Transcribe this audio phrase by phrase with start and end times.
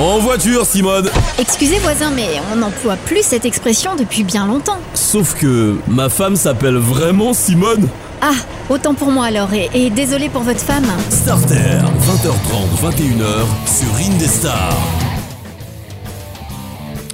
[0.00, 4.78] En voiture, Simone Excusez voisin, mais on n'emploie plus cette expression depuis bien longtemps.
[4.94, 7.86] Sauf que ma femme s'appelle vraiment Simone
[8.22, 8.32] Ah,
[8.70, 10.86] autant pour moi alors, et, et désolé pour votre femme.
[11.10, 14.72] Starter, 20h30, 21h, sur Indestar.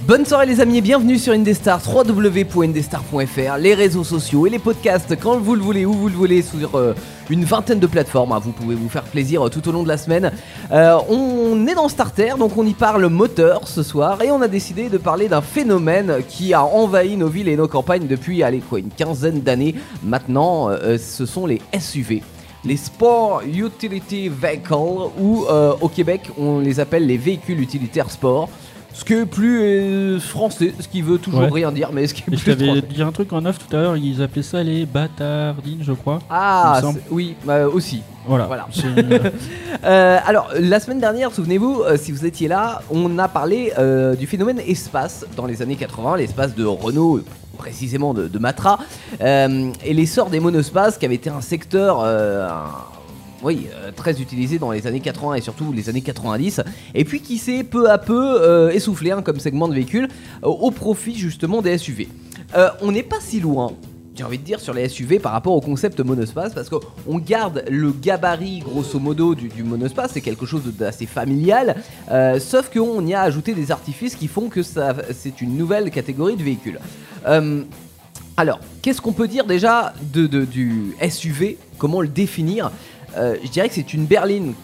[0.06, 5.18] Bonne soirée les amis et bienvenue sur Indestar, www.indestar.fr, les réseaux sociaux et les podcasts
[5.20, 6.94] quand vous le voulez, où vous le voulez, sur euh,
[7.28, 8.30] une vingtaine de plateformes.
[8.30, 8.38] hein.
[8.40, 10.30] Vous pouvez vous faire plaisir euh, tout au long de la semaine.
[10.70, 14.46] Euh, on est dans Starter, donc on y parle moteur ce soir et on a
[14.46, 18.78] décidé de parler d'un phénomène qui a envahi nos villes et nos campagnes depuis, quoi,
[18.78, 20.70] une quinzaine d'années maintenant.
[20.98, 22.22] ce sont les SUV.
[22.64, 24.72] Les Sport Utility Vehicle,
[25.20, 25.46] ou
[25.80, 28.48] au Québec on les appelle les véhicules utilitaires sport.
[28.98, 31.50] Ce qui est plus euh, français, ce qui veut toujours Ouais.
[31.52, 32.82] rien dire, mais ce qui est Et je plus t'avais français.
[32.94, 36.20] dit un truc en off tout à l'heure, ils appelaient ça les bâtardines, je crois.
[36.30, 37.00] Ah, il me semble.
[37.04, 38.00] c'est- oui, bah, aussi.
[38.26, 38.46] Voilà.
[38.46, 38.66] Voilà.
[38.72, 39.20] C'est une-
[39.84, 44.14] Euh, alors, la semaine dernière, souvenez-vous, euh, si vous étiez là, on a parlé euh,
[44.16, 47.20] du phénomène espace dans les années 80, l'espace de Renault,
[47.58, 48.78] précisément de, de Matra,
[49.20, 52.00] euh, et l'essor des monospaces qui avait été un secteur.
[52.02, 52.95] euh, un-
[53.46, 56.62] oui, euh, très utilisé dans les années 80 et surtout les années 90,
[56.94, 60.08] et puis qui s'est peu à peu euh, essoufflé hein, comme segment de véhicule
[60.42, 62.08] euh, au profit justement des SUV.
[62.82, 63.72] On n'est pas si loin
[64.16, 67.64] j'ai envie de dire sur les SUV par rapport au concept monospace parce qu'on garde
[67.68, 71.76] le gabarit grosso modo du, monospace, c'est quelque chose d'assez familial,
[72.38, 76.42] sauf qu'on y a ajouté des artifices qui font que c'est une nouvelle catégorie de
[76.42, 76.80] véhicules.
[78.38, 82.70] Alors, qu'est-ce qu'on peut dire déjà du SUV Comment le définir?
[83.16, 84.54] Euh, Je dirais que c'est une berline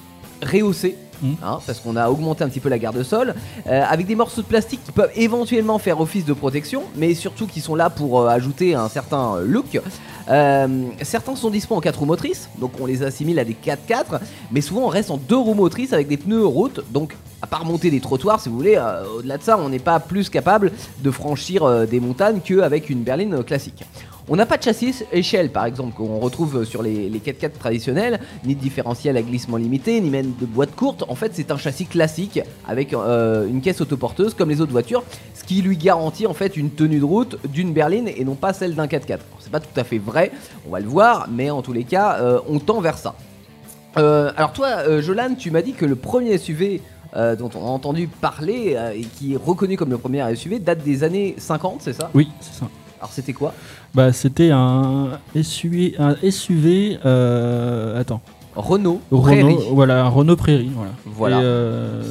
[0.43, 0.97] rehaussée.
[1.23, 1.37] Mhm.
[1.43, 3.35] hein, parce qu'on a augmenté un petit peu la garde sol,
[3.67, 7.47] euh, avec des morceaux de plastique qui peuvent éventuellement faire office de protection, mais surtout
[7.47, 9.81] qui sont là pour euh, ajouter un certain look.
[10.29, 14.21] Euh, certains sont dispo en 4 roues motrices, donc on les assimile à des 4x4,
[14.51, 17.65] mais souvent on reste en 2 roues motrices avec des pneus route, donc à part
[17.65, 18.81] monter des trottoirs si vous voulez,
[19.17, 20.71] au-delà de ça on n'est pas plus capable
[21.03, 23.85] de franchir des montagnes qu'avec une berline classique.
[24.29, 28.21] On n'a pas de châssis échelle par exemple qu'on retrouve sur les, les 4x4 traditionnels,
[28.45, 31.05] ni de différentiel à glissement limité, ni même de boîte courte.
[31.09, 35.03] En fait, c'est un châssis classique avec euh, une caisse autoporteuse comme les autres voitures,
[35.35, 38.53] ce qui lui garantit en fait une tenue de route d'une berline et non pas
[38.53, 39.13] celle d'un 4x4.
[39.13, 40.31] Alors, C'est pas tout à fait vrai,
[40.69, 43.17] on va le voir, mais en tous les cas, euh, on tend vers ça.
[43.99, 46.81] Euh, alors toi, Jolan, tu m'as dit que le premier SUV
[47.39, 51.05] dont on a entendu parler et qui est reconnu comme le premier SUV date des
[51.05, 52.09] années 50, c'est ça?
[52.15, 52.71] Oui, c'est ça.
[53.03, 53.53] Alors c'était quoi
[53.95, 56.99] Bah, c'était un SUV, un SUV.
[57.05, 58.21] euh, attends.
[58.55, 59.23] Renault, Renault,
[59.57, 59.57] Prairie.
[59.73, 60.91] voilà, un Renault Prairie, voilà.
[61.07, 61.37] Voilà.
[61.39, 62.03] Et, euh,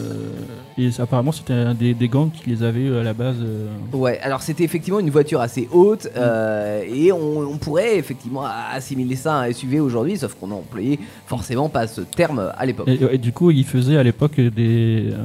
[0.78, 3.36] et apparemment, c'était un des, des gangs qui les avait euh, à la base.
[3.42, 8.44] euh, Ouais, alors c'était effectivement une voiture assez haute euh, et on, on pourrait effectivement
[8.74, 10.98] assimiler ça à un SUV aujourd'hui, sauf qu'on n'employait
[11.28, 12.88] forcément pas ce terme à l'époque.
[12.90, 15.16] Et, et du coup, ils faisaient à l'époque des, euh,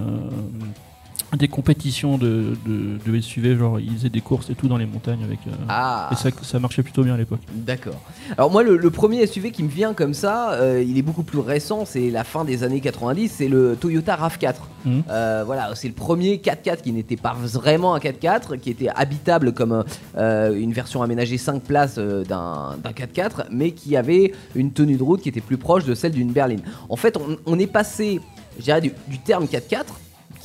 [1.36, 4.86] des compétitions de, de, de SUV, genre ils faisaient des courses et tout dans les
[4.86, 5.40] montagnes avec.
[5.48, 7.40] euh, Ah, Et ça, ça marchait plutôt bien à l'époque.
[7.52, 8.00] d'accord.
[8.38, 11.24] Alors moi, le, le premier SUV qui me vient comme ça, euh, il est beaucoup
[11.24, 14.54] plus récent, c'est la fin des années 90, c'est le Toyota RAV4.
[14.84, 15.02] Mhm.
[15.10, 19.52] Euh, voilà, c'est le premier 4x4 qui n'était pas vraiment un 4x4, qui était habitable
[19.52, 19.84] comme
[20.16, 25.20] une version aménagée 5 places d'un d'un 4x4, mais qui avait une tenue de route
[25.22, 26.60] qui était plus proche de celle d'une berline.
[26.88, 28.20] En fait, on, on est passé,
[28.58, 29.84] je dirais, du, du terme 4x4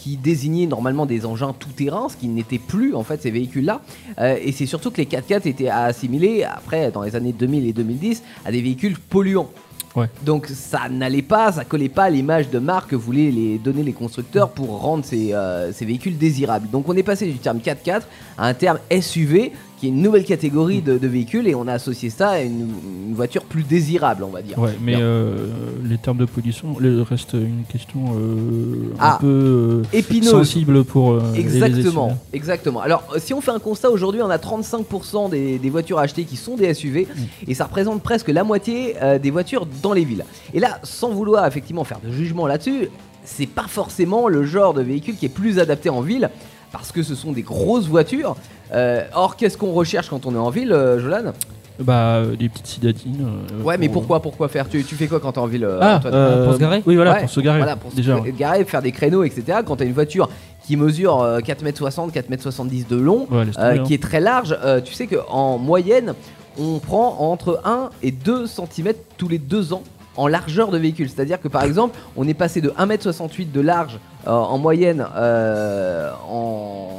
[0.02, 3.82] qui désignait normalement des engins tout-terrain, ce qui n'était plus en fait ces véhicules-là.
[4.20, 7.74] Euh, et c'est surtout que les 4x4 étaient assimilés après dans les années 2000 et
[7.74, 9.52] 2010 à des véhicules polluants.
[9.96, 10.08] Ouais.
[10.24, 13.84] Donc ça n'allait pas, ça collait pas à l'image de marque que voulaient les donner
[13.84, 16.70] les constructeurs pour rendre ces, euh, ces véhicules désirables.
[16.72, 18.02] Donc on est passé du terme 4x4
[18.38, 19.52] à un terme SUV
[19.82, 22.70] qui est une nouvelle catégorie de, de véhicules et on a associé ça à une,
[23.08, 24.60] une voiture plus désirable, on va dire.
[24.60, 25.48] Ouais, mais euh,
[25.84, 26.76] les termes de pollution,
[27.10, 30.30] reste une question euh, Ah, un peu euh, Épineuse.
[30.30, 32.80] sensible pour euh, les- Exactement, exactement.
[32.82, 36.36] Alors, si on fait un constat aujourd'hui, on a 35% des, des voitures achetées qui
[36.38, 37.08] sont des SUV
[37.48, 40.26] et ça représente presque la moitié des voitures dans les villes.
[40.54, 42.90] Et là, sans vouloir effectivement faire de jugement là-dessus,
[43.26, 46.30] c'est pas forcément le genre de véhicule qui est plus adapté en ville
[46.72, 48.36] parce que ce sont des grosses voitures.
[48.74, 51.34] Euh, or, qu'est-ce qu'on recherche quand on est en ville, euh, Jolan
[51.80, 53.26] Bah, euh, des petites citadines.
[53.60, 55.66] euh, Ouais, mais pour- pourquoi, pourquoi faire tu, tu fais quoi quand t'es en ville,
[55.66, 57.58] euh, Ah, Antoine euh, Pour se garer Oui, voilà, Ouais, pour se garer.
[57.58, 58.18] Voilà, pour déjà.
[58.24, 59.60] se garer, faire des créneaux, etc.
[59.66, 60.30] Quand t'as une voiture
[60.66, 63.96] qui mesure euh, 4m60, 4m70 de long, Ouais, euh, tomber, qui hein.
[63.96, 66.14] est très large, euh, tu sais qu'en moyenne,
[66.60, 69.84] on prend entre 1 et 2 cm tous les 2 ans
[70.18, 71.10] en largeur de véhicule.
[71.10, 73.98] C'est-à-dire que par exemple, on est passé de 1m68 de large
[74.28, 76.90] euh, en moyenne euh, en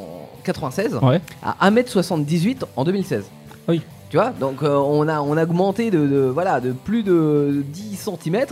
[0.45, 1.21] 96 Ouais.
[1.43, 3.25] à 1m78 en 2016.
[3.69, 3.83] Oui.
[4.11, 7.65] Tu vois, donc euh, on, a, on a augmenté de, de- voilà, de plus de
[7.69, 8.45] 10 cm,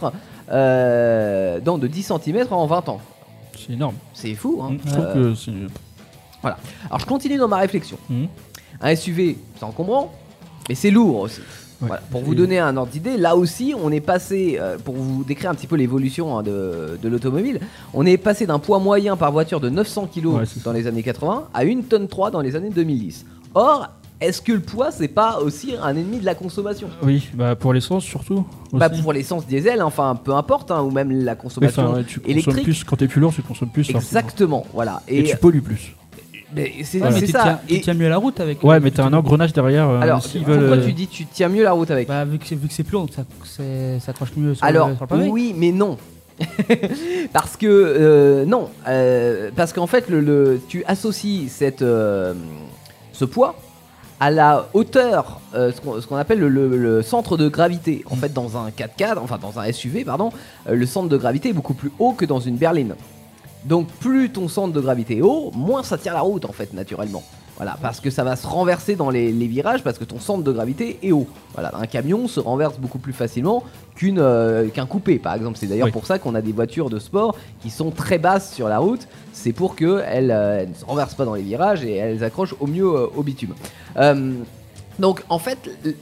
[0.50, 3.00] euh, non, de 10 cm en 20 ans.
[3.58, 3.94] C'est énorme.
[4.14, 4.60] C'est fou.
[4.62, 4.76] Hein.
[4.84, 5.52] Je trouve Euh, que c'est.
[6.42, 7.98] Alors je continue dans ma réflexion.
[8.08, 8.28] Mhm.
[8.80, 10.10] Un SUV, c'est encombrant,
[10.68, 11.42] mais c'est lourd aussi.
[11.80, 11.88] Ouais.
[11.88, 12.02] Voilà.
[12.10, 15.50] Pour vous donner un ordre d'idée, là aussi, on est passé, euh, pour vous décrire
[15.50, 17.60] un petit peu l'évolution hein, de, de l'automobile,
[17.94, 20.32] on est passé d'un poids moyen par voiture de 900 kg Ouais,
[20.64, 20.72] dans ça.
[20.72, 23.24] les années 80 à 1 tonne 3 dans les années 2010.
[23.54, 23.88] Or,
[24.20, 26.88] est-ce que le poids, c'est pas aussi un ennemi de la consommation?
[27.02, 28.44] Oui, bah pour l'essence surtout.
[28.72, 28.90] Bah.
[28.90, 32.30] Pour l'essence diesel, enfin, peu importe, hein, ou même la consommation enfin, ouais, tu consommes
[32.32, 32.64] électrique.
[32.64, 33.88] plus quand t'es plus lourd, tu consommes plus.
[33.88, 35.02] Exactement, voilà.
[35.08, 35.96] Et, Et, tu pollues plus.
[36.54, 37.42] Mais c'est Ouais, mais tu ça.
[37.42, 38.62] tiens, tu tiens mieux la route avec.
[38.64, 39.88] Ouais, euh, mais t'as un engrenage derrière.
[39.88, 42.38] euh, alors, pourquoi veulent, euh, tu dis tu tiens mieux la route avec Bah, vu
[42.38, 43.22] que c'est vu que c'est plus long, ça,
[44.00, 45.28] ça accroche mieux sur, Alors, le, sur le pavé.
[45.28, 45.96] oui, mais non.
[47.32, 52.34] parce que euh, non, euh, parce qu'en fait, le, le- tu associes cette, euh,
[53.12, 53.56] ce poids
[54.20, 58.04] à la hauteur, euh, ce qu'on ce qu'on appelle le, le- le centre de gravité.
[58.10, 60.30] En fait, dans un 4x4, enfin dans un SUV, pardon,
[60.68, 62.94] euh, le centre de gravité est beaucoup plus haut que dans une berline.
[63.64, 66.72] Donc, plus ton centre de gravité est haut, moins ça tire la route, en fait,
[66.72, 67.22] naturellement.
[67.56, 70.42] Voilà, parce que ça va se renverser dans les, les virages parce que ton centre
[70.42, 71.26] de gravité est haut.
[71.52, 73.62] Voilà, un camion se renverse beaucoup plus facilement
[73.94, 75.58] qu'une euh, qu'un coupé, par exemple.
[75.58, 75.92] C'est d'ailleurs Oui.
[75.92, 79.06] pour ça qu'on a des voitures de sport qui sont très basses sur la route.
[79.34, 82.66] C'est pour qu'elles elles ne se renversent pas dans les virages et elles accrochent au
[82.66, 83.52] mieux euh, au bitume.
[83.98, 84.32] Euh,
[84.98, 85.58] donc en fait,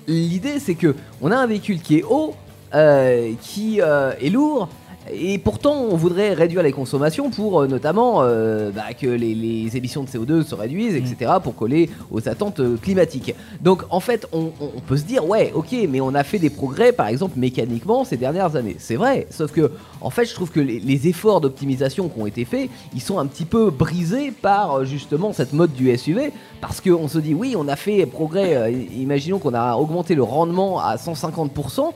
[0.06, 2.34] l'idée c'est que on a un véhicule qui est haut,
[2.76, 4.68] euh, qui euh, est lourd.
[5.12, 9.76] Et pourtant, on voudrait réduire les consommations pour euh, notamment euh, bah, que les, les
[9.76, 13.34] émissions de CO2 se réduisent, etc., pour coller aux attentes euh, climatiques.
[13.60, 16.38] Donc, en fait, on, on- on peut se dire, ouais, ok, mais on a fait
[16.38, 18.76] des progrès, par exemple, mécaniquement ces dernières années.
[18.78, 19.70] C'est vrai, sauf que,
[20.00, 23.18] en fait, je trouve que les, les efforts d'optimisation qui ont été faits, ils sont
[23.18, 27.54] un petit peu brisés par justement cette mode du SUV, parce qu'on se dit, oui,
[27.56, 31.92] on a fait progrès, imaginons qu'on a augmenté le rendement à 150%.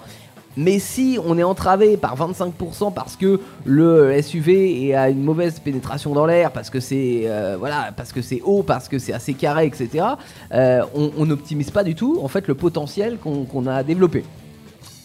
[0.56, 5.58] Mais si on est entravé par 25% parce que le SUV est à une mauvaise
[5.60, 9.12] pénétration dans l'air, parce que c'est euh, voilà, parce que c'est haut, parce que c'est
[9.12, 10.04] assez carré, etc.
[10.52, 14.24] euh, on n'optimise pas du tout en fait le potentiel qu'on qu'on a développé.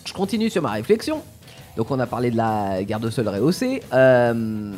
[0.05, 1.21] Je continue sur ma réflexion.
[1.77, 3.83] Donc on a parlé de la garde de sol rehaussée.
[3.93, 4.71] euh,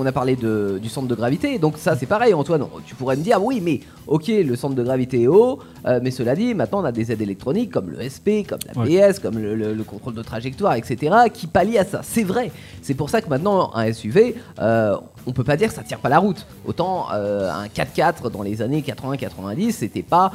[0.00, 3.16] on a parlé de- du centre de gravité, donc ça c'est pareil Antoine, tu pourrais
[3.16, 6.54] me dire oui mais ok le centre de gravité est haut, euh, mais cela dit
[6.54, 9.10] maintenant on a des aides électroniques comme le SP, comme la Ouais.
[9.12, 11.14] PS, comme le, le- le contrôle de trajectoire, etc.
[11.34, 12.50] qui pallient à ça, c'est vrai,
[12.82, 15.98] c'est pour ça que maintenant un SUV, euh, on peut pas dire que ça tire
[15.98, 20.32] pas la route, autant euh, un 4x4 dans les années 80-90 c'était pas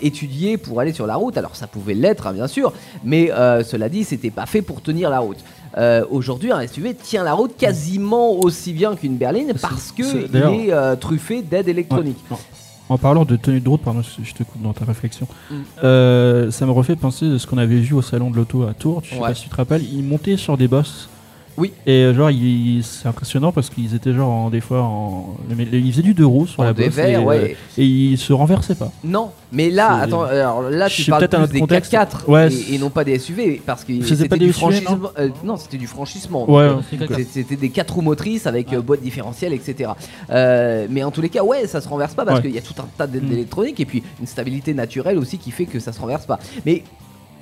[0.00, 2.72] étudié pour aller sur la route, alors ça pouvait l'être hein, bien sûr,
[3.04, 3.30] mais
[3.64, 5.38] cela dit c'était pas fait pour tenir la route.
[5.78, 10.22] Euh, Aujourd'hui, un SUV tient la route quasiment aussi bien qu'une berline parce que c'est-
[10.22, 12.18] il d'ailleurs- est euh, truffé d'aides électroniques.
[12.30, 12.36] Ouais.
[12.88, 15.28] En parlant de tenue de route, pardon, je te coupe dans ta réflexion.
[15.48, 15.54] Mm.
[15.84, 18.74] Euh, ça me refait penser à ce qu'on avait vu au salon de l'auto à
[18.74, 19.02] Tours.
[19.04, 19.28] Je sais Ouais.
[19.28, 19.84] pas si tu te rappelles.
[19.84, 21.08] Ils montaient sur des bosses.
[21.56, 21.72] Oui.
[21.86, 22.30] Et euh, genre,
[22.82, 25.36] c'est impressionnant parce qu'ils étaient genre en, des fois en.
[25.54, 26.96] mais Ils faisaient du deux roues sur En la bosse.
[26.96, 27.56] et, euh, ouais.
[27.76, 28.90] et ils se renversaient pas.
[29.04, 31.92] Non, mais là, attends, alors là, tu parles peut-être un plus des contexte.
[31.92, 34.98] 4x4 Ouais, et, non pas des SUV parce que C'était du franchissement.
[35.18, 36.50] euh, non, c'était du franchissement.
[36.50, 39.90] Ouais, euh, C'était des 4 roues motrices avec euh, boîte différentielle, etc.
[40.30, 42.62] Euh, mais en tous les cas, ouais, ça se renverse pas parce qu'il y a
[42.62, 43.32] tout un tas Mm.
[43.32, 46.38] électroniques et puis une stabilité naturelle aussi qui fait que ça se renverse pas.
[46.64, 46.84] Mais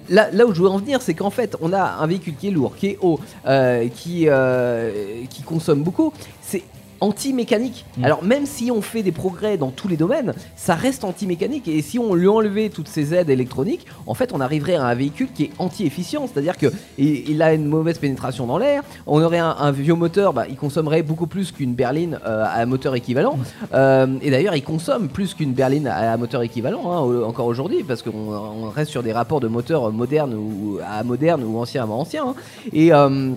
[0.08, 2.50] Là, où je veux en venir, c'est qu'en fait, on a un véhicule qui est
[2.50, 6.12] lourd, qui est haut, euh, qui, euh, qui consomme beaucoup.
[6.40, 6.62] C'est
[7.00, 7.84] anti-mécanique.
[7.96, 8.04] Mm.
[8.04, 11.68] Alors même si on fait des progrès dans tous les domaines, ça reste anti-mécanique.
[11.68, 14.94] Et si on lui enlevait toutes ces aides électroniques, en fait, on arriverait à un
[14.94, 16.26] véhicule qui est anti-efficient.
[16.26, 16.66] C'est-à-dire que
[16.98, 18.82] il, a une mauvaise pénétration dans l'air.
[19.06, 22.64] On aurait un, un vieux moteur, bah, il consommerait beaucoup plus qu'une berline euh, à
[22.66, 23.38] moteur équivalent.
[23.74, 27.46] Euh, et d'ailleurs, il consomme plus qu'une berline à, à moteur équivalent hein, au- encore
[27.46, 31.58] aujourd'hui, parce qu'on on reste sur des rapports de moteurs modernes ou à moderne ou
[31.58, 32.28] ancien à ancien.
[32.28, 32.34] hein.
[32.72, 33.30] Et euh,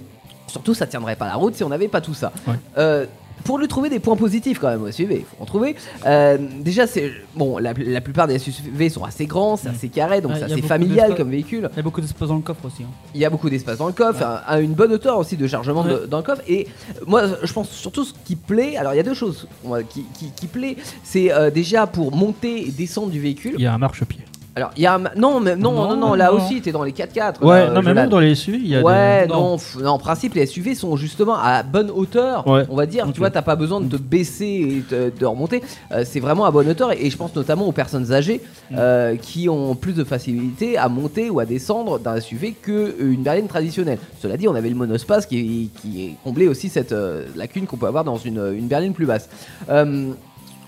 [0.47, 2.31] surtout, ça tiendrait pas la route si on n'avait pas tout ça.
[2.47, 3.07] Ouais.
[3.43, 5.75] Pour lui trouver des points positifs quand même au SUV, il faut en trouver.
[6.05, 9.75] Euh, déjà, c'est bon, la, la plupart des SUV sont assez grands, c'est Mm.
[9.75, 11.69] assez carré, donc Ouais, c'est assez familial comme véhicule.
[11.73, 12.83] Il y a beaucoup d'espace dans le coffre aussi.
[12.83, 12.87] hein.
[13.15, 15.47] Il y a beaucoup d'espace dans le coffre, à, à une bonne hauteur aussi de
[15.47, 16.07] chargement de- Ouais.
[16.09, 16.41] dans le coffre.
[16.47, 16.67] Et
[17.07, 18.77] moi, je pense surtout ce qui plaît.
[18.77, 20.75] Alors, il y a deux choses moi, qui, qui, qui plaît.
[21.03, 23.55] C'est euh, déjà pour monter et descendre du véhicule.
[23.57, 24.19] Il y a un marchepied.
[24.53, 26.35] Alors, il y a un non, mais non, non, Non, non, là non.
[26.37, 27.41] aussi, t'es dans les 4x4.
[27.41, 29.31] Ouais, là, non, mais même dans les SUV, il y a Ouais, des.
[29.31, 32.45] non, f- en principe, les SUV sont justement à bonne hauteur.
[32.45, 32.65] Ouais.
[32.69, 34.45] On va dire, tu vois, t'as pas besoin de te baisser
[34.91, 35.61] et de, de remonter.
[35.93, 36.91] Euh, c'est vraiment à bonne hauteur.
[36.91, 38.41] Et, et je pense notamment aux personnes âgées
[38.71, 38.75] Mm.
[38.77, 43.47] euh, qui ont plus de facilité à monter ou à descendre d'un SUV qu'une berline
[43.47, 43.99] traditionnelle.
[44.21, 47.87] Cela dit, on avait le monospace qui, qui comblait aussi cette euh, lacune qu'on peut
[47.87, 49.29] avoir dans une, une berline plus basse.
[49.69, 50.11] Euh,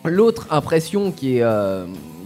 [0.05, 1.43] L'autre impression qui est.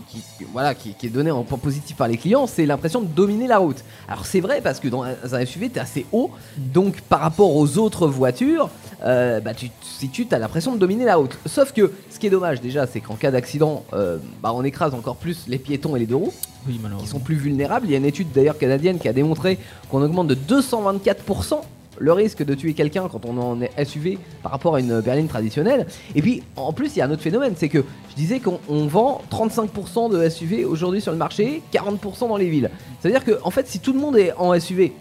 [0.09, 3.07] qui, voilà, qui, qui est donnée en point positif par les clients, c'est l'impression de
[3.07, 3.83] dominer la route.
[4.07, 7.55] Alors c'est vrai parce que dans un SUV, tu es assez haut, donc par rapport
[7.55, 8.69] aux autres voitures,
[9.03, 11.37] euh, bah, tu, si tu as l'impression de dominer la route.
[11.45, 14.93] Sauf que ce qui est dommage déjà, c'est qu'en cas d'accident, euh, bah, on écrase
[14.93, 16.33] encore plus les piétons et les deux roues,
[16.67, 17.85] Oui, qui sont plus vulnérables.
[17.87, 19.59] Il y a une étude d'ailleurs canadienne qui a démontré
[19.89, 21.61] qu'on augmente de 224%
[21.99, 25.27] le risque de tuer quelqu'un quand on en est SUV par rapport à une berline
[25.27, 25.87] traditionnelle.
[26.15, 27.79] Et puis en plus, il y a un autre phénomène, c'est que
[28.11, 32.49] je disais qu'on on vend 35% de SUV aujourd'hui sur le marché, 40% dans les
[32.49, 32.69] villes.
[32.99, 34.93] C'est-à-dire que en fait, si tout le monde est en SUV,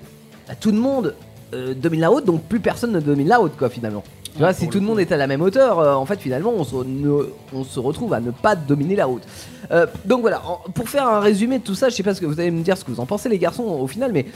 [0.49, 1.15] bah, tout le monde
[1.55, 4.03] euh, domine la route, donc plus personne ne domine la route, quoi, finalement.
[4.33, 6.53] Tu vois, si tout le monde est à la même hauteur, euh, en fait, finalement,
[6.55, 9.23] on se, ne- on se retrouve à ne pas dominer la route.
[9.71, 12.21] Euh, donc voilà, en- pour faire un résumé de tout ça, je sais pas ce
[12.21, 14.27] que vous allez me dire, ce que vous en pensez, les garçons, au final, mais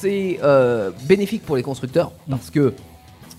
[0.00, 2.74] c'est euh, bénéfique pour les constructeurs parce que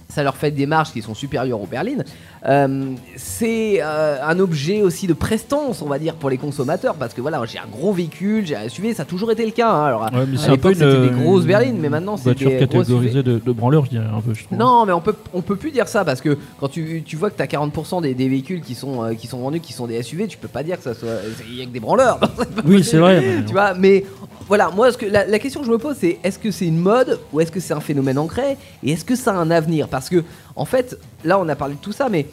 [0.09, 2.03] ça leur fait des marges qui sont supérieures aux berlines.
[2.47, 7.13] Euh, c'est euh, un objet aussi de prestance, on va dire, pour les consommateurs parce
[7.13, 9.69] que voilà, j'ai un gros véhicule, j'ai un SUV, ça a toujours été le cas.
[9.69, 9.85] hein.
[9.85, 12.33] Alors, Ouais, à c'est un peu l'époque, c'était une, des grosses berlines, mais maintenant, c'est
[12.33, 14.33] des catégorisée de, de branleurs, je dirais un peu.
[14.33, 14.57] Je trouve.
[14.57, 17.29] non, mais on peut, on peut plus dire ça parce que quand tu, tu vois
[17.31, 19.87] que tu as 40% des, des véhicules qui sont, euh, qui sont vendus qui sont
[19.87, 21.09] des SUV, tu peux pas dire que ça soit.
[21.49, 22.19] Il y a que des branleurs.
[22.65, 23.19] Oui, c'est vrai.
[23.21, 24.05] mais- tu vois, mais
[24.47, 26.65] voilà, moi, ce que, la, la question que je me pose, c'est est-ce que c'est
[26.67, 29.51] une mode ou est-ce que c'est un phénomène ancré et est-ce que ça a un
[29.51, 29.89] avenir?
[29.89, 30.23] Parce que,
[30.57, 32.25] en fait, là, on a parlé de tout ça, mais.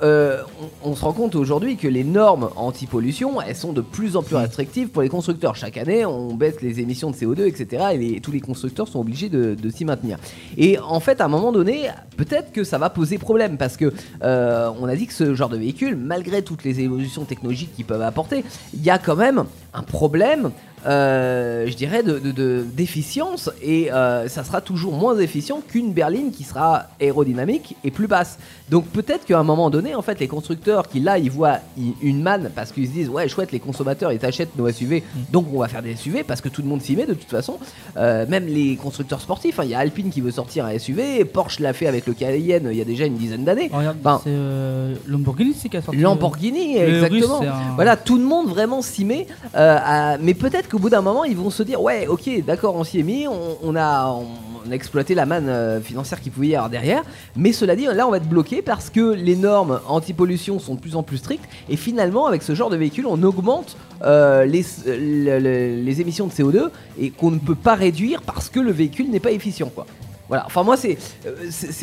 [0.00, 0.42] euh,
[0.84, 4.22] on, on se rend compte aujourd'hui que les normes anti-pollution, elles sont de plus en
[4.22, 5.56] plus restrictives pour les constructeurs.
[5.56, 7.86] Chaque année, on baisse les émissions de CO2, etc.
[7.94, 10.18] Et les- tous les constructeurs sont obligés de, de s'y maintenir.
[10.56, 13.92] Et en fait, à un moment donné, peut-être que ça va poser problème parce que
[14.22, 17.84] euh, on a dit que ce genre de véhicule, malgré toutes les évolutions technologiques qu'ils
[17.84, 18.44] peuvent apporter,
[18.74, 20.52] il y a quand même un problème.
[20.86, 25.92] Euh, je dirais de, de- de- d'efficience et euh, ça sera toujours moins efficient qu'une
[25.92, 28.38] berline qui sera aérodynamique et plus basse.
[28.70, 31.58] Donc peut-être qu'à un moment donné, en fait, les constructeurs qui là ils voient
[32.02, 35.46] une manne parce qu'ils se disent ouais chouette les consommateurs ils achètent nos SUV donc
[35.52, 37.58] on va faire des SUV parce que tout le monde s'y met de toute façon.
[37.96, 41.24] Euh, même les constructeurs sportifs, hein, il y a Alpine qui veut sortir un SUV,
[41.24, 43.70] Porsche l'a fait avec le Cayenne il y a déjà une dizaine d'années.
[43.72, 46.00] Oh, regarde, Enfin, c'est Lamborghini c'est qui a sorti.
[46.00, 47.38] Lamborghini, le exactement.
[47.38, 49.26] Russe, c'est un- Voilà, tout le monde vraiment s'y met.
[49.54, 52.84] à- Mais peut-être qu'au bout d'un moment, ils vont se dire ouais, ok, d'accord, on
[52.84, 56.48] s'y est mis, on, on a, on a exploité la manne euh, financière qu'il pouvait
[56.48, 57.02] y avoir derrière.
[57.36, 60.80] Mais cela dit, là, on va être bloqué parce que les normes anti-pollution sont de
[60.80, 61.48] plus en plus strictes.
[61.68, 66.32] Et finalement, avec ce genre de véhicule, on augmente euh, les, le- les émissions de
[66.32, 66.68] CO2
[67.00, 69.86] et qu'on ne peut pas réduire parce que le véhicule n'est pas efficient, quoi.
[70.28, 71.30] Voilà, enfin moi c'est euh,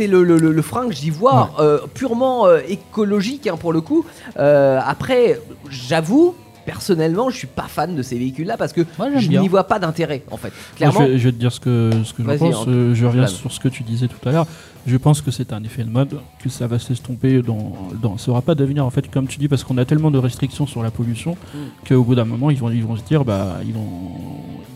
[0.07, 3.81] le, le- le- le frein que j'y vois euh, purement euh, écologique hein, pour le
[3.81, 4.05] coup.
[4.37, 9.29] Euh, après, j'avoue, personnellement, je suis pas fan de ces véhicules-là parce que Moi, je
[9.29, 10.49] n'y vois pas d'intérêt en fait.
[10.49, 12.55] Moi, Clairement, je, vais, je vais te dire ce que, ce que je pense.
[12.55, 12.65] hein.
[12.67, 14.47] Euh, je reviens sur ce que tu disais tout à l'heure.
[14.87, 18.17] Je pense que c'est un effet de mode, que ça va s'estomper dans, dans.
[18.19, 20.67] Ça aura pas d'avenir en fait, comme tu dis, parce qu'on a tellement de restrictions
[20.67, 21.57] sur la pollution Mm.
[21.87, 23.87] qu'au bout d'un moment, ils vont, ils vont se dire, bah, ils vont,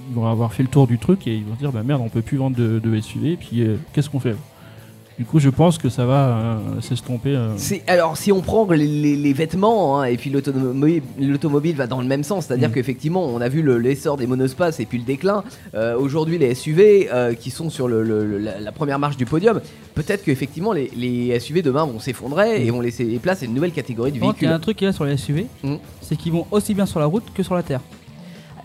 [0.09, 2.01] ils vont avoir fait le tour du truc et ils vont se dire, bah merde,
[2.03, 3.37] on peut plus vendre de, de SUV.
[3.37, 4.35] Puis euh, qu'est-ce qu'on fait
[5.19, 7.35] Du coup, je pense que ça va euh, s'estomper.
[7.35, 7.49] euh,
[7.87, 12.07] alors si on prend les, les- les vêtements hein, et puis l'automobile, va dans le
[12.07, 12.71] même sens, c'est-à-dire Mm.
[12.71, 15.43] qu'effectivement on a vu le- l'essor des monospaces et puis le déclin.
[15.75, 19.17] Euh, Aujourd'hui les SUV euh, qui sont sur le- le- le- la, la première marche
[19.17, 19.59] du podium,
[19.93, 23.73] peut-être qu'effectivement les, les SUV demain vont s'effondrer et vont laisser place à une nouvelle
[23.73, 24.61] catégorie de contre, il y a un véhicules.
[24.63, 25.75] truc qu'il y a sur les SUV, Hmm.
[26.01, 27.81] c'est qu'ils vont aussi bien sur la route que sur la terre.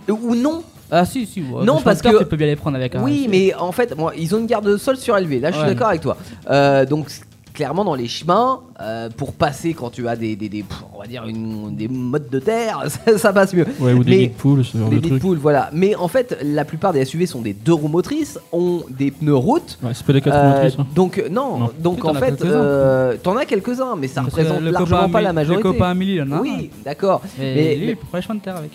[0.09, 1.41] Ou non, Ah si, si.
[1.43, 3.97] ouais, Non, parce que- tu peux bien les prendre avec un Oui, mais en fait,
[3.97, 5.41] moi, ils ont une garde de sol surélevée.
[5.41, 5.69] Là, je suis Ouais.
[5.75, 6.17] d'accord avec toi.
[6.51, 7.09] Euh, donc,
[7.53, 10.65] clairement, dans les chemins, euh, pour passer quand tu as des, des,
[10.95, 13.67] on va dire une- des modes de terre, ça, ça passe mieux.
[13.79, 15.13] Ouais, ou des pools, ce genre Des de truc.
[15.15, 15.71] Deadpool, voilà.
[15.73, 19.35] Mais en fait, la plupart des SUV sont des deux roues motrices, ont des pneus
[19.37, 19.79] route.
[19.83, 20.79] Ouais, c'est pas des quatre Euh, motrices.
[20.81, 20.87] hein.
[20.95, 21.71] donc non, Non.
[21.79, 22.51] donc en t'en as fait, quelques-uns.
[22.53, 25.63] euh, t'en as quelques-uns, mais ça représente le largement copain pas la majorité.
[25.69, 26.41] Le copain Amélie, a un.
[26.41, 27.23] oui, d'accord.
[27.39, 27.97] Mais, Mais-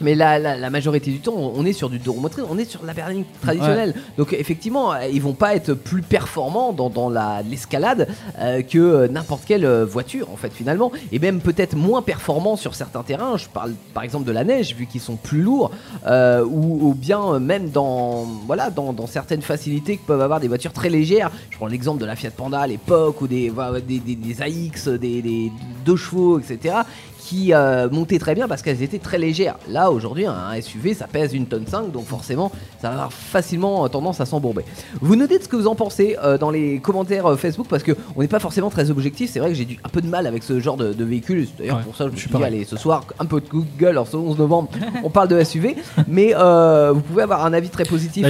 [0.01, 2.58] mais- la, la, la majorité du temps, on est sur du deux roues motrices, on
[2.58, 3.94] est sur de la berline traditionnelle.
[4.18, 8.08] Donc effectivement, ils vont pas être plus performants dans, dans la- l'escalade
[8.39, 13.03] euh, que n'importe euh, voiture en fait finalement, et même peut-être moins performants sur certains
[13.03, 13.38] terrains.
[13.38, 15.72] Je parle par exemple de la neige vu qu'ils sont plus lourds,
[16.05, 20.74] euh, ou, bien euh, même dans voilà dans, certaines facilités que peuvent avoir des voitures
[20.74, 21.31] très légères.
[21.50, 23.51] Je prends l'exemple de la Fiat Panda à l'époque ou des,
[23.88, 25.51] des, des AX, des, des
[25.86, 26.84] deux chevaux, etc
[27.20, 29.56] qui euh, montaient très bien parce qu'elles étaient très légères.
[29.70, 33.88] Là, aujourd'hui, un SUV, ça pèse une tonne 5, donc forcément, ça va avoir facilement
[33.90, 34.64] tendance à s'embourber.
[35.02, 37.84] Vous nous dites ce que vous en pensez euh, dans les commentaires euh, Facebook parce
[37.84, 39.30] que on n'est pas forcément très objectif.
[39.32, 41.48] C'est vrai que j'ai un peu de mal avec ce genre de, de véhicule.
[41.58, 43.98] D'ailleurs, Ouais, pour ça, je me suis dit, allez, ce soir, un peu de Google,
[43.98, 44.70] en ce 11 novembre,
[45.04, 45.76] on parle de SUV.
[46.08, 48.26] Mais euh, vous pouvez avoir un avis très positif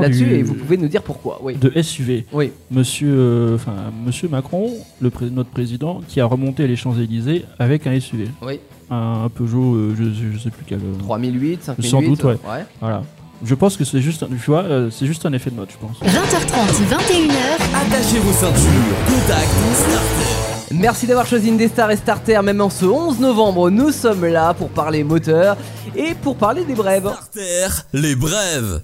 [0.00, 1.40] là-dessus du- et vous pouvez nous dire pourquoi.
[1.42, 1.54] Oui.
[1.56, 2.24] De SUV.
[2.32, 2.52] Oui.
[2.70, 4.70] Monsieur, enfin, Monsieur Macron,
[5.00, 8.28] le pré- notre président, qui a remonté les Champs-Élysées avec un SUV.
[8.42, 8.60] Oui.
[8.90, 10.78] Un, un Peugeot, euh, je, je- je sais plus quel.
[10.78, 11.88] euh, 3008, 5008.
[11.90, 12.38] Sans doute, ouais.
[12.50, 12.64] ouais.
[12.80, 13.02] Voilà.
[13.44, 15.68] Je pense que c'est juste, un- tu vois, euh, c'est juste un effet de mode,
[15.70, 15.96] je pense.
[16.02, 17.32] 20h30, 21h,
[17.74, 18.96] Attachez vos ceintures.
[19.06, 20.72] Contact Starter.
[20.72, 22.40] Merci d'avoir choisi Indestar et Starter.
[22.42, 25.56] Même en ce 11 novembre, nous sommes là pour parler moteur
[25.96, 27.08] et pour parler des brèves.
[27.12, 28.82] Starter, les brèves.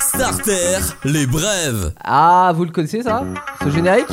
[0.00, 1.92] Starter, les brèves.
[2.02, 3.22] Ah, vous le connaissez ça?
[3.62, 4.06] Ce générique?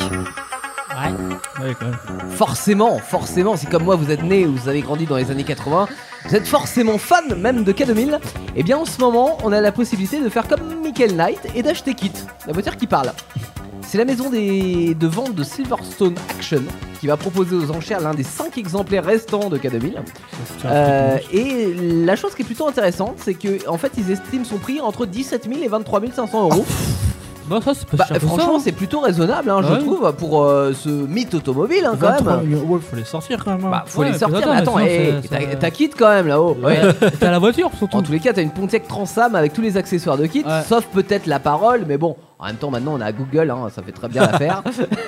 [1.60, 2.30] Ouais, quand même.
[2.30, 5.44] Forcément, forcément, si comme moi vous êtes né ou vous avez grandi dans les années
[5.44, 5.88] 80,
[6.24, 8.18] vous êtes forcément fan même de K2000,
[8.56, 11.62] et bien en ce moment, on a la possibilité de faire comme Michael Knight et
[11.62, 12.12] d'acheter Kit,
[12.46, 13.12] la voiture qui parle.
[13.82, 14.94] C'est la maison des...
[14.94, 16.62] de vente de Silverstone Action
[16.98, 19.94] qui va proposer aux enchères l'un des 5 exemplaires restants de K2000.
[20.58, 21.72] C'est un Euh, et
[22.04, 25.06] la chose qui est plutôt intéressante, c'est que en fait ils estiment son prix entre
[25.06, 26.66] 17 000 et 23 500 euros.
[27.48, 28.60] Bon, ça, c'est pas Bah, cher ça, franchement, hein.
[28.62, 29.78] c'est plutôt raisonnable, hein, je Ouais.
[29.78, 32.54] trouve, pour euh, ce mythe automobile hein, quand 23 même.
[32.70, 33.64] ouais, faut les sortir quand même.
[33.66, 33.70] hein.
[33.70, 34.38] Bah, faut Ouais, les sortir.
[34.50, 36.56] attends, Mais mais attends, t'as kit quand même là-haut.
[36.62, 36.80] Ouais,
[37.20, 37.96] t'as la voiture surtout.
[37.98, 40.84] En tous les cas, t'as une Pontiac Transam avec tous les accessoires de kit, sauf
[40.86, 43.92] peut-être la parole, mais bon, en même temps, maintenant on a Google, hein, ça fait
[43.92, 44.62] très bien l'affaire.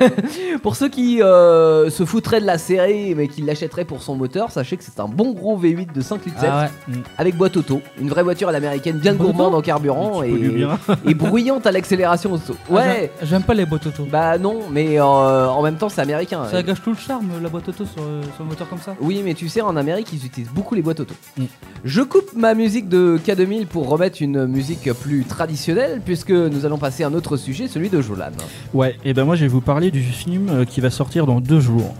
[0.62, 4.50] pour ceux qui euh, se foutraient de la série, mais qui l'achèteraient pour son moteur,
[4.50, 6.94] sachez que c'est un bon gros V8 de 5 litres 7 Ah ouais.
[7.18, 10.22] avec boîte auto, une vraie voiture à l'américaine bien gourmande auto en carburant
[11.04, 12.56] et, bruyante à l'accélération au saut.
[12.70, 13.10] Ah, Ouais.
[13.22, 14.04] j'aime- pas les boîtes auto.
[14.10, 16.44] Bah non, mais euh, en même temps c'est américain.
[16.50, 18.94] Ça gâche tout le charme, la boîte auto sur, euh, sur un moteur comme ça.
[19.00, 21.14] Oui, mais tu sais, en Amérique, ils utilisent beaucoup les boîtes auto.
[21.36, 21.44] Mm.
[21.84, 26.78] Je coupe ma musique de K2000 pour remettre une musique plus traditionnelle, puisque nous allons
[26.78, 28.30] passer à un autre sujet, celui de Jolan.
[28.74, 31.40] Ouais, et ben moi je vais vous parler du film euh, qui va sortir dans
[31.40, 31.94] deux jours.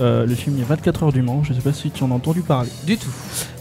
[0.00, 2.14] Euh, le film est 24 heures du Mans, je sais pas si tu en as
[2.14, 2.70] entendu parler.
[2.86, 3.10] Du tout.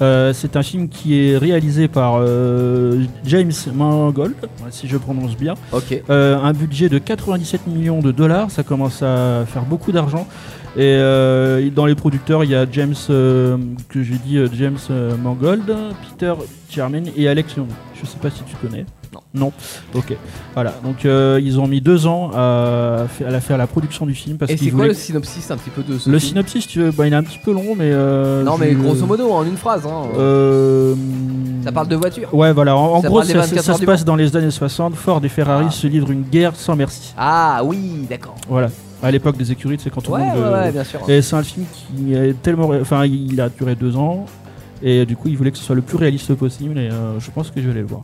[0.01, 4.35] Euh, c'est un film qui est réalisé par euh, James Mangold,
[4.69, 5.55] si je prononce bien.
[5.71, 6.01] Ok.
[6.09, 10.27] Un budget de 97 millions de dollars, ça commence à faire beaucoup d'argent.
[10.75, 13.57] Et euh, dans les producteurs, il y a James, euh,
[13.89, 15.65] que j'ai dit, euh, James euh, Mangold,
[16.09, 16.33] Peter
[16.69, 17.67] Charmin et Alex Young.
[17.99, 18.85] Je sais pas si tu connais.
[19.11, 19.19] Non.
[19.33, 19.51] Non.
[19.95, 20.15] Ok.
[20.53, 20.73] Voilà.
[20.83, 24.51] Donc euh, ils ont mis deux ans à, la faire la production du film parce
[24.51, 26.91] Et c'est quoi le synopsis un petit peu de ce Le film synopsis, tu veux,
[26.91, 27.89] bah, il est un petit peu long, mais.
[27.91, 29.87] euh, Non, je- mais grosso modo, en une phrase.
[29.87, 30.03] Hein.
[30.19, 30.93] Euh,
[31.63, 32.31] Ça parle de voiture.
[32.33, 32.77] Ouais, voilà.
[32.77, 34.93] En, en Ça gros, ça, 24 ça heures se passe dans les années 60.
[34.93, 35.71] Ford et Ferrari Ah.
[35.71, 37.13] se livrent une guerre sans merci.
[37.17, 38.35] Ah oui, d'accord.
[38.47, 38.69] Voilà.
[39.01, 40.35] À l'époque des écuries, c'est quand tout Ouais, le monde.
[40.37, 40.99] ouais, veut- ouais, bien sûr.
[41.09, 42.69] Et c'est un film qui est tellement.
[42.81, 44.25] Enfin, il a duré deux ans.
[44.81, 46.77] Et du coup, il voulait que ce soit le plus réaliste possible.
[46.77, 48.01] Et euh, je pense que je vais aller le voir.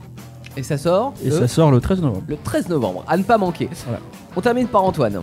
[0.57, 2.23] Et ça sort Et le, ça sort le 13 novembre.
[2.27, 3.69] le 13 novembre, à ne pas manquer.
[3.85, 3.99] Voilà.
[4.37, 5.21] On termine par Antoine.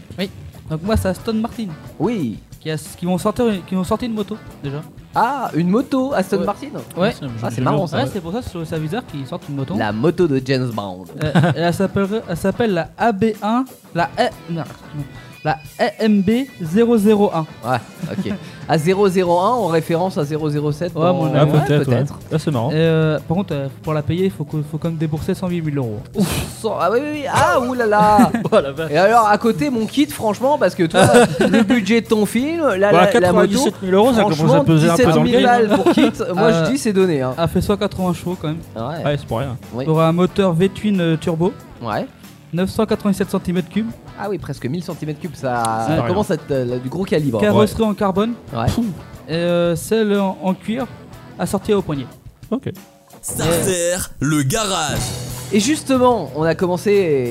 [0.71, 2.39] Donc moi, c'est Aston Martin Oui.
[2.61, 4.83] qui, a, qui, vont sortir, qui vont sortir une moto déjà.
[5.15, 6.45] Ah, une moto Aston Ouais.
[6.47, 6.67] Martin
[6.99, 7.15] Ouais.
[7.43, 7.99] Ah, c'est marrant, ça.
[7.99, 9.75] Ouais, c'est pour ça sur le serviteur qu'ils sortent une moto.
[9.77, 11.05] La moto de James Bond.
[11.23, 14.69] Euh, elle s'appelle elle s'appelle la AB1, la E, merde,
[15.45, 15.59] la
[16.01, 16.29] EMB
[16.61, 17.47] 001.
[17.65, 17.77] Ouais,
[18.13, 18.33] ok.
[18.69, 20.39] À 001 en référence à 007
[20.95, 21.51] Ouais, dans- mon Ah, ami.
[21.53, 21.89] Ouais, peut-être.
[21.91, 22.05] ouais.
[22.33, 22.71] Ah, c'est marrant.
[22.71, 25.35] Et, euh, par contre, euh, pour la payer, il faut, que- faut quand même débourser
[25.35, 25.99] 108 000 euros.
[26.61, 27.25] Cent- Ah oui, oui, oui.
[27.33, 28.31] Ah, oulala
[28.91, 31.03] Et alors, à côté, mon kit, franchement, parce que toi,
[31.41, 34.33] le budget de ton film, la, Voilà, la, la moto, 97 000 euros, ça commence
[34.33, 35.51] à franchement, peser un peu 17 dans le 000 game.
[35.51, 37.21] balles pour kit, moi Euh, je dis c'est donné.
[37.23, 37.35] Hein.
[37.37, 38.59] Elle fait 180 chevaux quand même.
[38.77, 39.05] Ouais.
[39.05, 39.57] Ouais, c'est pour rien.
[39.75, 39.85] Oui.
[39.87, 41.53] Il aura un moteur V-twin euh, turbo,
[41.83, 42.07] ouais.
[42.53, 43.85] 987 cm3,
[44.21, 47.41] Ah oui, presque 1000 cm3, ça commence à être euh, du gros calibre.
[47.41, 48.67] carrosserie en carbone, Ouais.
[49.29, 50.87] et euh, celle en, en cuir
[51.39, 52.07] assortie au poignet.
[52.51, 52.71] Ok.
[53.23, 54.99] Starter, le garage.
[55.53, 56.91] Et justement, on a commencé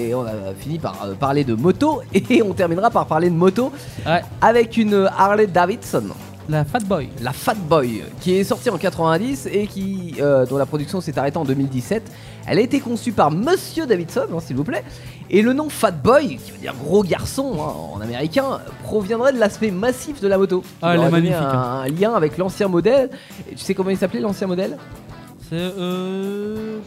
[0.10, 3.36] et on a fini par euh, parler de moto et on terminera par parler de
[3.36, 3.72] moto
[4.06, 4.22] Ouais.
[4.42, 6.04] avec une Harley Davidson.
[6.52, 7.08] La Fat Boy.
[7.22, 11.18] la Fat Boy, qui est sortie en 90 et qui, euh, dont la production s'est
[11.18, 12.12] arrêtée en 2017.
[12.46, 14.84] Elle a été conçue par Monsieur Davidson, hein, s'il vous plaît.
[15.30, 19.40] Et le nom Fat Boy, qui veut dire gros garçon hein, en américain, proviendrait de
[19.40, 20.62] l'aspect massif de la moto.
[20.82, 23.10] Ah, elle est magnifique, Un, un lien avec l'ancien modèle.
[23.50, 24.78] Et tu sais comment il s'appelait l'ancien modèle?
[25.50, 26.80] C'est euh.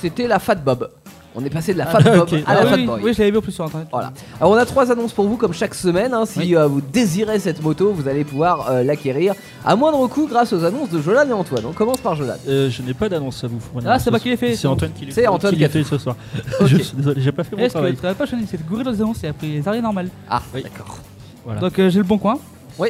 [0.00, 0.88] C'était la Fat Bob.
[1.34, 3.00] On est passé de la Ah, Fat Bob à Ah la oui, Fat oui, Boy.
[3.04, 3.88] oui, je l'avais vu en plus sur internet.
[3.90, 4.12] Voilà.
[4.38, 6.12] Alors on a trois annonces pour vous comme chaque semaine.
[6.12, 6.26] hein.
[6.26, 6.56] Si Oui.
[6.56, 10.62] euh, vous désirez cette moto, vous allez pouvoir euh, l'acquérir à moindre coût grâce aux
[10.64, 11.64] annonces de Jolan et Antoine.
[11.66, 12.34] On commence par Jolan.
[12.48, 13.90] Euh, je n'ai pas d'annonce à vous fournir.
[13.90, 14.20] Ah, c'est soir.
[14.20, 16.16] qui l'ai fait, C'est Antoine qui l'ai C'est Antoine qui l'a fait ce soir.
[16.66, 17.96] Je suis désolé, j'ai pas fait mon Est-ce que travail.
[17.96, 20.08] tu n'avais pas choisi C'est gouré dans les annonces et a pris les arrêts normales.
[20.28, 20.62] Ah, Oui.
[20.62, 20.98] d'accord.
[21.46, 21.60] Voilà.
[21.60, 22.38] Donc euh, j'ai le bon coin.
[22.78, 22.88] Oui.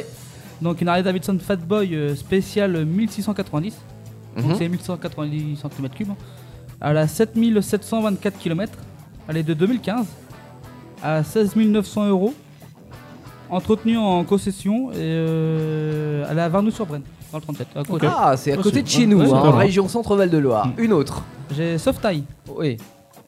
[0.61, 3.73] Donc une Harley Davidson Fat Boy euh, spéciale 1690.
[4.35, 4.55] Donc Mhm.
[4.57, 6.07] c'est 1190 cm3.
[6.83, 8.73] Elle a 7724 km.
[9.27, 10.05] Elle est de 2015.
[11.01, 12.33] À 16 900 euros.
[13.49, 14.91] Entretenue en concession.
[14.91, 17.03] Et euh, elle est à Varnoux-sur-Brenne.
[17.31, 17.67] Dans le 37.
[17.75, 18.07] à côté.
[18.09, 19.57] Ah, c'est à Oh, côté de chez nous, ouais, hein, loin.
[19.57, 20.67] région Centre-Val de Loire.
[20.67, 20.73] Mm.
[20.77, 21.23] Une autre.
[21.55, 22.23] J'ai Softail.
[22.55, 22.77] Oui.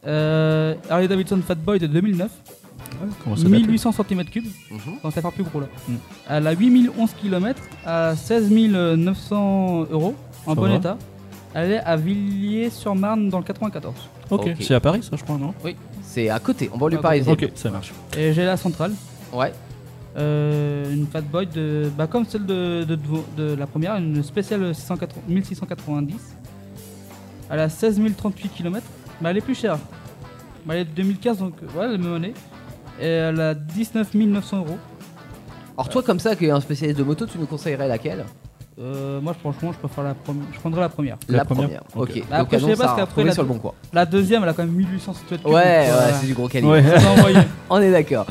[0.06, 2.30] Euh, Harley Davidson Fat Boy de 2009.
[3.24, 4.44] Comment ça date 1800 cm3.
[4.72, 4.80] Mhm.
[4.86, 5.68] Donc ça va faire plus gros là.
[5.88, 5.94] Mm.
[6.30, 10.16] Elle a 8011 km à 16 900 euros
[10.46, 10.76] en Ça bon va.
[10.76, 10.98] état.
[11.58, 13.96] Elle est à Villiers-sur-Marne dans le 94.
[14.30, 14.56] Ok, Ok.
[14.60, 15.54] c'est à Paris ça je crois, non?
[16.04, 17.02] C'est à côté, en banlieue Ok.
[17.04, 17.34] parisienne.
[17.34, 17.94] Ok, ça marche.
[18.18, 18.92] Et j'ai la centrale.
[19.34, 19.54] Ouais.
[20.18, 22.98] Euh, une Fat Boy de, bah, comme celle de, de,
[23.38, 26.16] de la première, une spéciale 680 1690.
[27.50, 28.86] Elle a 16 038 km,
[29.22, 29.78] mais elle est plus chère.
[30.66, 32.34] Mais elle est de 2015, donc euh, ouais, elle est même année.
[33.00, 34.78] Et elle a 19 900 euros.
[35.78, 38.26] Alors toi comme ça qui est un spécialiste de moto, tu nous conseillerais laquelle?
[38.78, 40.44] Euh, moi, franchement, je préfère la première.
[40.52, 41.16] Je prendrais la première.
[41.30, 41.84] La La première première.
[41.96, 42.24] Ok.
[42.30, 43.72] Bah, après, je sais Donc, pas, qu'après, retrouvé la- sur le bon coin.
[43.94, 45.88] La deuxième, elle a quand même 1868 Ouais, ouais,
[46.20, 46.74] c'est du gros calibre.
[46.74, 46.84] Ouais.
[47.70, 48.26] On est d'accord.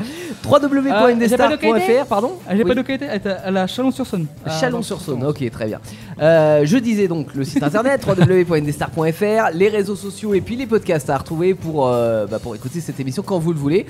[0.47, 2.63] Www.indestar.fr, qualité pardon J'ai Oui.
[2.65, 4.27] pas de qualité, elle est à- elle a Chalon-sur-Saône.
[4.45, 5.79] Ah, Chalon-sur-Saône, ok, très bien.
[6.21, 11.09] Euh, je disais donc le site internet www.indestar.fr, les réseaux sociaux et puis les podcasts
[11.09, 13.87] à retrouver pour, euh, bah, pour écouter cette émission quand vous le voulez.